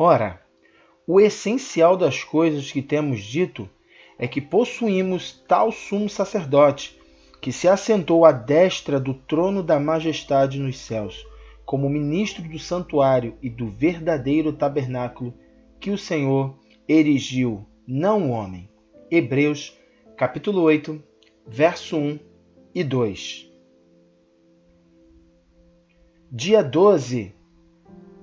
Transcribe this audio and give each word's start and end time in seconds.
Ora, 0.00 0.40
o 1.04 1.18
essencial 1.18 1.96
das 1.96 2.22
coisas 2.22 2.70
que 2.70 2.80
temos 2.80 3.20
dito 3.20 3.68
é 4.16 4.28
que 4.28 4.40
possuímos 4.40 5.42
tal 5.48 5.72
sumo 5.72 6.08
sacerdote 6.08 6.96
que 7.42 7.50
se 7.50 7.66
assentou 7.66 8.24
à 8.24 8.30
destra 8.30 9.00
do 9.00 9.12
trono 9.12 9.60
da 9.60 9.80
majestade 9.80 10.60
nos 10.60 10.78
céus, 10.78 11.26
como 11.66 11.90
ministro 11.90 12.44
do 12.44 12.60
santuário 12.60 13.36
e 13.42 13.50
do 13.50 13.66
verdadeiro 13.70 14.52
tabernáculo 14.52 15.34
que 15.80 15.90
o 15.90 15.98
Senhor 15.98 16.56
erigiu, 16.88 17.66
não 17.84 18.28
o 18.28 18.30
homem. 18.30 18.70
Hebreus, 19.10 19.76
capítulo 20.16 20.62
8, 20.62 21.02
verso 21.44 21.96
1 21.96 22.20
e 22.72 22.84
2. 22.84 23.50
Dia 26.30 26.62
12. 26.62 27.34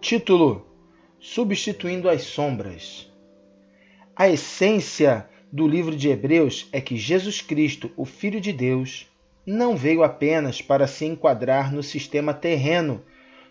Título: 0.00 0.65
Substituindo 1.28 2.08
as 2.08 2.22
sombras. 2.22 3.12
A 4.14 4.28
essência 4.28 5.28
do 5.52 5.66
livro 5.66 5.94
de 5.94 6.08
Hebreus 6.08 6.68
é 6.72 6.80
que 6.80 6.96
Jesus 6.96 7.42
Cristo, 7.42 7.90
o 7.96 8.04
Filho 8.04 8.40
de 8.40 8.52
Deus, 8.52 9.10
não 9.44 9.76
veio 9.76 10.04
apenas 10.04 10.62
para 10.62 10.86
se 10.86 11.04
enquadrar 11.04 11.74
no 11.74 11.82
sistema 11.82 12.32
terreno 12.32 13.02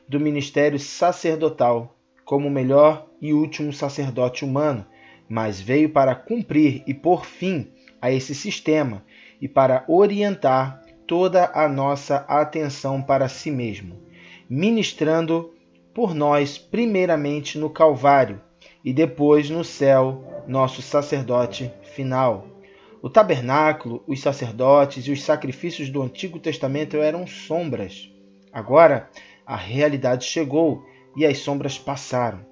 do 0.08 0.22
ministério 0.22 0.80
sacerdotal 0.80 1.94
como 2.24 2.48
o 2.48 2.52
melhor 2.52 3.08
e 3.22 3.34
último 3.34 3.74
sacerdote 3.74 4.46
humano, 4.46 4.86
mas 5.28 5.60
veio 5.60 5.90
para 5.90 6.16
cumprir 6.16 6.82
e 6.88 6.94
pôr 6.94 7.26
fim 7.26 7.68
a 8.02 8.10
esse 8.10 8.34
sistema 8.34 9.04
e 9.42 9.50
para 9.50 9.84
orientar 9.90 10.82
toda 11.06 11.52
a 11.54 11.68
nossa 11.68 12.26
atenção 12.30 13.02
para 13.02 13.28
si 13.28 13.52
mesmo, 13.52 14.02
ministrando 14.50 15.54
por 15.96 16.14
nós 16.14 16.58
primeiramente 16.58 17.58
no 17.58 17.70
Calvário 17.70 18.42
e 18.84 18.92
depois 18.92 19.50
no 19.50 19.64
céu, 19.64 20.44
nosso 20.46 20.82
sacerdote 20.82 21.72
final. 21.96 22.46
O 23.02 23.10
tabernáculo, 23.10 24.04
os 24.06 24.20
sacerdotes 24.20 25.08
e 25.08 25.12
os 25.12 25.24
sacrifícios 25.24 25.90
do 25.90 26.02
Antigo 26.02 26.38
Testamento 26.38 26.98
eram 26.98 27.26
sombras. 27.26 28.12
Agora, 28.52 29.10
a 29.46 29.56
realidade 29.56 30.26
chegou 30.26 30.84
e 31.16 31.26
as 31.26 31.38
sombras 31.38 31.80
passaram. 31.80 32.46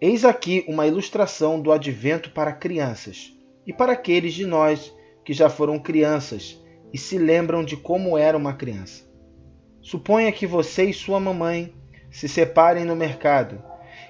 Eis 0.00 0.24
aqui 0.24 0.64
uma 0.68 0.86
ilustração 0.86 1.60
do 1.60 1.72
advento 1.72 2.30
para 2.30 2.52
crianças 2.52 3.36
e 3.66 3.72
para 3.72 3.94
aqueles 3.94 4.32
de 4.32 4.46
nós 4.46 4.94
que 5.24 5.32
já 5.32 5.50
foram 5.50 5.76
crianças 5.76 6.62
e 6.92 6.98
se 6.98 7.18
lembram 7.18 7.64
de 7.64 7.76
como 7.76 8.16
era 8.16 8.36
uma 8.38 8.54
criança. 8.54 9.10
Suponha 9.82 10.30
que 10.30 10.46
você 10.46 10.84
e 10.84 10.94
sua 10.94 11.18
mamãe 11.18 11.74
se 12.10 12.28
separem 12.28 12.84
no 12.84 12.96
mercado 12.96 13.62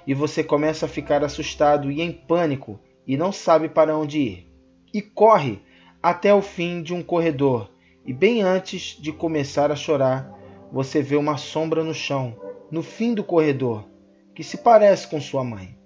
e 0.07 0.15
você 0.15 0.43
começa 0.43 0.87
a 0.87 0.89
ficar 0.89 1.23
assustado 1.23 1.91
e 1.91 2.01
em 2.01 2.11
pânico 2.11 2.81
e 3.07 3.17
não 3.17 3.33
sabe 3.33 3.69
para 3.69 3.97
onde 3.97 4.19
ir. 4.19 4.53
E 4.93 5.03
corre 5.03 5.61
até 6.03 6.33
o 6.33 6.43
fim 6.43 6.83
de 6.83 6.95
um 6.95 7.03
corredor 7.03 7.71
e 8.05 8.13
bem 8.13 8.43
antes 8.43 8.97
de 9.01 9.13
começar 9.13 9.71
a 9.71 9.77
chorar, 9.77 10.33
você 10.73 11.03
vê 11.03 11.17
uma 11.17 11.37
sombra 11.37 11.85
no 11.85 11.95
chão, 11.95 12.37
no 12.71 12.83
fim 12.83 13.15
do 13.15 13.23
corredor, 13.23 13.89
que 14.35 14.43
se 14.43 14.57
parece 14.59 15.07
com 15.09 15.21
sua 15.21 15.45
mãe. 15.45 15.77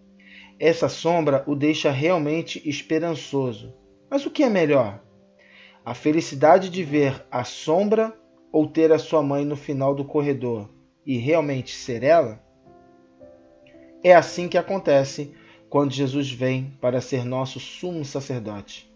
Essa 0.58 0.88
sombra 0.88 1.42
o 1.46 1.56
deixa 1.56 1.90
realmente 1.90 2.62
esperançoso. 2.68 3.74
Mas 4.08 4.24
o 4.24 4.30
que 4.30 4.44
é 4.44 4.48
melhor? 4.48 5.02
A 5.84 5.92
felicidade 5.92 6.70
de 6.70 6.84
ver 6.84 7.26
a 7.30 7.42
sombra 7.42 8.16
ou 8.52 8.68
ter 8.68 8.92
a 8.92 8.98
sua 8.98 9.22
mãe 9.22 9.44
no 9.44 9.56
final 9.56 9.94
do 9.94 10.04
corredor 10.04 10.70
e 11.06 11.16
realmente 11.18 11.74
ser 11.74 12.02
ela? 12.02 12.42
É 14.02 14.14
assim 14.14 14.48
que 14.48 14.58
acontece 14.58 15.34
quando 15.68 15.92
Jesus 15.92 16.30
vem 16.30 16.76
para 16.80 17.00
ser 17.00 17.24
nosso 17.24 17.58
sumo 17.58 18.04
sacerdote. 18.04 18.92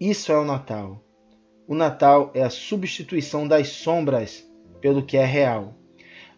Isso 0.00 0.32
é 0.32 0.38
o 0.38 0.44
Natal. 0.44 1.04
O 1.68 1.74
Natal 1.74 2.30
é 2.34 2.42
a 2.42 2.50
substituição 2.50 3.46
das 3.46 3.68
sombras 3.68 4.44
pelo 4.80 5.04
que 5.04 5.16
é 5.16 5.24
real. 5.24 5.74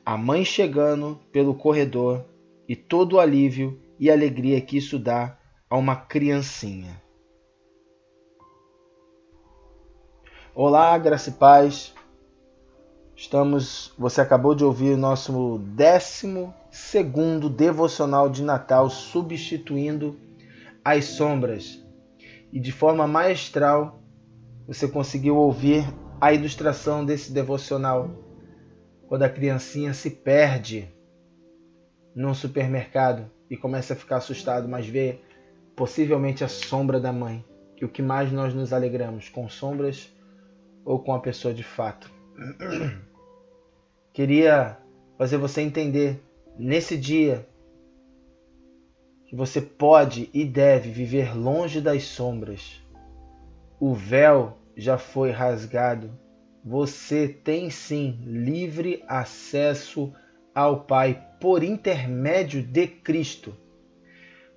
A 0.05 0.17
mãe 0.17 0.45
chegando 0.45 1.19
pelo 1.31 1.55
corredor 1.55 2.25
e 2.69 2.75
todo 2.75 3.15
o 3.15 3.21
alívio 3.21 3.81
e 3.99 4.11
alegria 4.11 4.61
que 4.61 4.77
isso 4.77 4.99
dá 4.99 5.39
a 5.71 5.77
uma 5.77 5.97
criancinha. 5.97 7.01
Olá, 10.55 10.99
graça 10.99 11.31
e 11.31 11.33
paz. 11.33 11.95
Estamos, 13.22 13.94
você 13.97 14.21
acabou 14.21 14.53
de 14.53 14.65
ouvir 14.65 14.94
o 14.94 14.99
nosso 14.99 15.59
décimo 15.77 16.53
segundo 16.72 17.49
devocional 17.49 18.28
de 18.28 18.43
Natal 18.43 18.91
substituindo 18.91 20.19
as 20.84 21.05
sombras. 21.05 21.81
E 22.53 22.59
de 22.59 22.72
forma 22.72 23.06
maestral, 23.06 24.03
você 24.66 24.88
conseguiu 24.88 25.37
ouvir 25.37 25.84
a 26.21 26.32
ilustração 26.32 27.06
desse 27.06 27.32
devocional 27.32 28.11
quando 29.06 29.22
a 29.22 29.28
criancinha 29.28 29.94
se 29.94 30.11
perde 30.11 30.93
num 32.16 32.34
supermercado 32.34 33.31
e 33.49 33.56
começa 33.56 33.93
a 33.93 33.97
ficar 33.97 34.16
assustado, 34.16 34.69
mas 34.69 34.88
vê 34.88 35.21
possivelmente 35.77 36.43
a 36.43 36.49
sombra 36.49 36.99
da 36.99 37.12
mãe. 37.12 37.44
E 37.81 37.84
o 37.84 37.88
que 37.88 38.03
mais 38.03 38.32
nós 38.32 38.53
nos 38.53 38.72
alegramos, 38.72 39.28
com 39.28 39.49
sombras 39.49 40.12
ou 40.84 40.99
com 40.99 41.15
a 41.15 41.21
pessoa 41.21 41.55
de 41.55 41.62
fato? 41.62 42.11
Queria 44.12 44.78
fazer 45.17 45.37
você 45.37 45.62
entender 45.62 46.23
nesse 46.59 46.97
dia 46.97 47.49
que 49.27 49.34
você 49.34 49.61
pode 49.61 50.28
e 50.33 50.45
deve 50.45 50.91
viver 50.91 51.37
longe 51.37 51.81
das 51.81 52.05
sombras. 52.05 52.83
O 53.81 53.95
véu 53.95 54.59
já 54.77 54.99
foi 54.99 55.31
rasgado 55.31 56.11
você 56.65 57.27
tem 57.27 57.71
sim 57.71 58.21
livre 58.25 59.03
acesso 59.09 60.12
ao 60.55 60.84
Pai 60.84 61.21
por 61.41 61.65
intermédio 61.65 62.62
de 62.62 62.87
Cristo. 62.87 63.56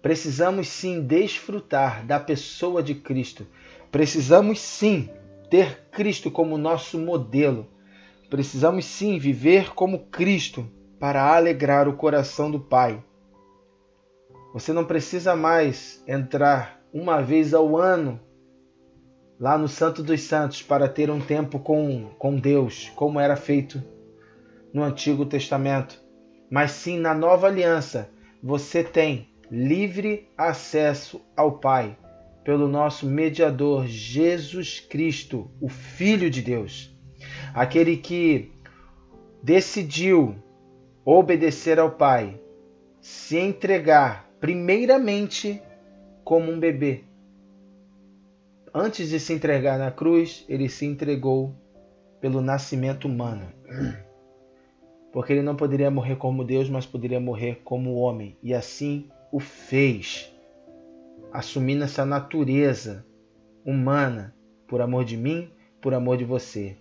Precisamos 0.03 0.67
sim 0.67 1.01
desfrutar 1.01 2.05
da 2.05 2.19
pessoa 2.19 2.83
de 2.83 2.93
Cristo. 2.93 3.47
Precisamos 3.91 4.59
sim 4.59 5.09
ter 5.49 5.87
Cristo 5.89 6.29
como 6.29 6.59
nosso 6.59 6.99
modelo. 6.99 7.67
Precisamos 8.29 8.85
sim 8.85 9.19
viver 9.19 9.73
como 9.73 10.07
Cristo 10.07 10.67
para 10.99 11.35
alegrar 11.35 11.87
o 11.87 11.95
coração 11.95 12.49
do 12.49 12.59
Pai. 12.59 13.03
Você 14.53 14.71
não 14.71 14.85
precisa 14.85 15.35
mais 15.35 16.03
entrar 16.07 16.81
uma 16.93 17.21
vez 17.21 17.53
ao 17.53 17.77
ano 17.77 18.19
lá 19.39 19.57
no 19.57 19.67
Santo 19.67 20.01
dos 20.01 20.21
Santos 20.21 20.61
para 20.61 20.87
ter 20.87 21.09
um 21.09 21.19
tempo 21.19 21.59
com, 21.59 22.09
com 22.17 22.37
Deus, 22.37 22.91
como 22.95 23.19
era 23.19 23.35
feito 23.35 23.83
no 24.73 24.81
Antigo 24.81 25.25
Testamento. 25.25 26.01
Mas 26.49 26.71
sim 26.71 26.97
na 26.97 27.13
nova 27.13 27.47
aliança, 27.47 28.09
você 28.41 28.83
tem 28.83 29.29
livre 29.51 30.29
acesso 30.37 31.21
ao 31.35 31.59
Pai 31.59 31.97
pelo 32.43 32.67
nosso 32.67 33.05
mediador 33.07 33.87
Jesus 33.87 34.79
Cristo, 34.79 35.49
o 35.59 35.67
Filho 35.67 36.29
de 36.29 36.41
Deus. 36.41 36.94
Aquele 37.55 37.97
que 37.97 38.51
decidiu 39.41 40.35
obedecer 41.03 41.79
ao 41.79 41.89
Pai, 41.89 42.39
se 43.01 43.37
entregar 43.37 44.29
primeiramente 44.39 45.59
como 46.23 46.51
um 46.51 46.59
bebê 46.59 47.03
Antes 48.77 49.07
de 49.07 49.21
se 49.21 49.31
entregar 49.31 49.79
na 49.79 49.89
cruz, 49.89 50.43
ele 50.49 50.67
se 50.67 50.85
entregou 50.85 51.55
pelo 52.19 52.41
nascimento 52.41 53.05
humano. 53.07 53.47
Porque 55.13 55.31
ele 55.31 55.41
não 55.41 55.55
poderia 55.55 55.89
morrer 55.89 56.17
como 56.17 56.43
Deus, 56.43 56.69
mas 56.69 56.85
poderia 56.85 57.21
morrer 57.21 57.61
como 57.63 57.95
homem. 57.95 58.35
E 58.43 58.53
assim 58.53 59.09
o 59.31 59.39
fez, 59.39 60.29
assumindo 61.31 61.85
essa 61.85 62.05
natureza 62.05 63.05
humana 63.63 64.35
por 64.67 64.81
amor 64.81 65.05
de 65.05 65.15
mim, 65.15 65.49
por 65.79 65.93
amor 65.93 66.17
de 66.17 66.25
você. 66.25 66.75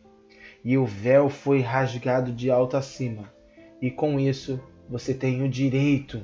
E 0.65 0.79
o 0.79 0.87
véu 0.87 1.29
foi 1.29 1.61
rasgado 1.61 2.33
de 2.33 2.51
alto 2.51 2.77
a 2.77 2.83
cima. 2.83 3.33
E 3.83 3.91
com 3.91 4.19
isso 4.19 4.61
você 4.89 5.13
tem 5.13 5.43
o 5.43 5.49
direito 5.49 6.23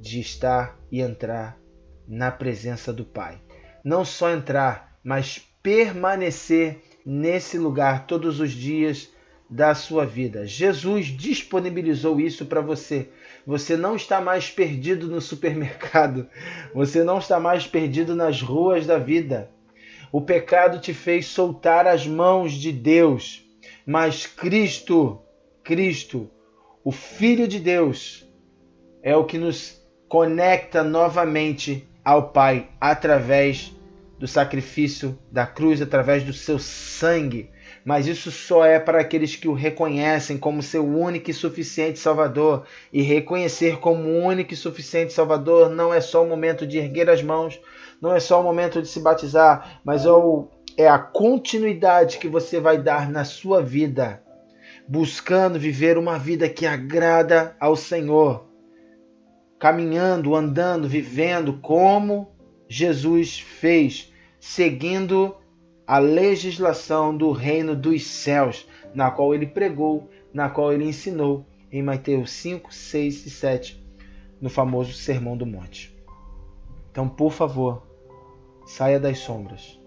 de 0.00 0.20
estar 0.20 0.78
e 0.90 1.00
entrar 1.00 1.58
na 2.06 2.30
presença 2.30 2.92
do 2.92 3.04
Pai. 3.04 3.38
Não 3.84 4.04
só 4.04 4.30
entrar, 4.30 4.98
mas 5.04 5.38
permanecer 5.62 6.82
nesse 7.04 7.58
lugar 7.58 8.06
todos 8.06 8.40
os 8.40 8.52
dias 8.52 9.10
da 9.50 9.74
sua 9.74 10.04
vida. 10.04 10.46
Jesus 10.46 11.06
disponibilizou 11.06 12.20
isso 12.20 12.46
para 12.46 12.60
você. 12.60 13.08
Você 13.46 13.76
não 13.76 13.96
está 13.96 14.20
mais 14.20 14.50
perdido 14.50 15.06
no 15.06 15.20
supermercado. 15.20 16.26
Você 16.74 17.02
não 17.02 17.18
está 17.18 17.40
mais 17.40 17.66
perdido 17.66 18.14
nas 18.14 18.42
ruas 18.42 18.86
da 18.86 18.98
vida. 18.98 19.50
O 20.12 20.20
pecado 20.20 20.80
te 20.80 20.92
fez 20.92 21.26
soltar 21.26 21.86
as 21.86 22.06
mãos 22.06 22.52
de 22.52 22.72
Deus, 22.72 23.44
mas 23.88 24.26
Cristo, 24.26 25.18
Cristo, 25.64 26.30
o 26.84 26.92
Filho 26.92 27.48
de 27.48 27.58
Deus, 27.58 28.30
é 29.02 29.16
o 29.16 29.24
que 29.24 29.38
nos 29.38 29.82
conecta 30.06 30.84
novamente 30.84 31.88
ao 32.04 32.28
Pai 32.28 32.68
através 32.78 33.74
do 34.18 34.28
sacrifício 34.28 35.18
da 35.32 35.46
cruz, 35.46 35.80
através 35.80 36.22
do 36.22 36.34
seu 36.34 36.58
sangue. 36.58 37.48
Mas 37.82 38.06
isso 38.06 38.30
só 38.30 38.62
é 38.62 38.78
para 38.78 39.00
aqueles 39.00 39.36
que 39.36 39.48
o 39.48 39.54
reconhecem 39.54 40.36
como 40.36 40.62
seu 40.62 40.86
único 40.86 41.30
e 41.30 41.34
suficiente 41.34 41.98
Salvador. 41.98 42.66
E 42.92 43.00
reconhecer 43.00 43.78
como 43.78 44.06
único 44.06 44.52
e 44.52 44.56
suficiente 44.56 45.14
Salvador 45.14 45.70
não 45.70 45.94
é 45.94 46.02
só 46.02 46.22
o 46.22 46.28
momento 46.28 46.66
de 46.66 46.76
erguer 46.76 47.08
as 47.08 47.22
mãos, 47.22 47.58
não 48.02 48.14
é 48.14 48.20
só 48.20 48.38
o 48.38 48.44
momento 48.44 48.82
de 48.82 48.88
se 48.88 49.00
batizar, 49.00 49.80
mas 49.82 50.04
é, 50.04 50.10
o, 50.10 50.48
é 50.78 50.86
a 50.86 50.96
continuidade 50.96 52.18
que 52.18 52.28
você 52.28 52.60
vai 52.60 52.80
dar 52.80 53.10
na 53.10 53.24
sua 53.24 53.60
vida, 53.60 54.22
buscando 54.86 55.58
viver 55.58 55.98
uma 55.98 56.16
vida 56.16 56.48
que 56.48 56.64
agrada 56.64 57.56
ao 57.58 57.74
Senhor, 57.74 58.46
caminhando, 59.58 60.36
andando, 60.36 60.88
vivendo 60.88 61.54
como 61.54 62.30
Jesus 62.68 63.40
fez, 63.40 64.12
seguindo 64.38 65.36
a 65.84 65.98
legislação 65.98 67.16
do 67.16 67.32
reino 67.32 67.74
dos 67.74 68.06
céus, 68.06 68.64
na 68.94 69.10
qual 69.10 69.34
ele 69.34 69.48
pregou, 69.48 70.08
na 70.32 70.48
qual 70.48 70.72
ele 70.72 70.84
ensinou 70.84 71.44
em 71.72 71.82
Mateus 71.82 72.30
5, 72.30 72.72
6 72.72 73.26
e 73.26 73.30
7, 73.30 73.84
no 74.40 74.48
famoso 74.48 74.92
Sermão 74.92 75.36
do 75.36 75.44
Monte. 75.44 75.92
Então, 76.92 77.08
por 77.08 77.32
favor, 77.32 77.82
saia 78.64 79.00
das 79.00 79.18
sombras. 79.18 79.78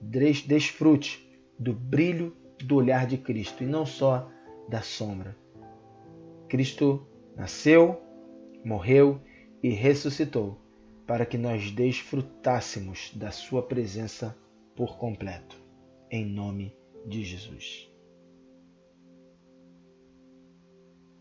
Desfrute 0.00 1.28
do 1.58 1.72
brilho 1.72 2.36
do 2.58 2.76
olhar 2.76 3.06
de 3.06 3.18
Cristo 3.18 3.62
e 3.62 3.66
não 3.66 3.84
só 3.84 4.30
da 4.68 4.82
sombra. 4.82 5.36
Cristo 6.48 7.06
nasceu, 7.36 8.00
morreu 8.64 9.20
e 9.62 9.70
ressuscitou 9.70 10.60
para 11.06 11.26
que 11.26 11.36
nós 11.36 11.70
desfrutássemos 11.70 13.12
da 13.14 13.30
Sua 13.30 13.62
presença 13.62 14.36
por 14.76 14.96
completo. 14.96 15.60
Em 16.10 16.24
nome 16.24 16.76
de 17.06 17.24
Jesus. 17.24 17.89